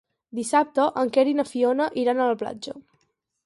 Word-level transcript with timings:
Dissabte 0.37 0.85
en 1.03 1.11
Quer 1.19 1.27
i 1.33 1.37
na 1.41 1.47
Fiona 1.51 1.89
iran 2.07 2.23
a 2.27 2.33
la 2.33 2.41
platja. 2.43 2.79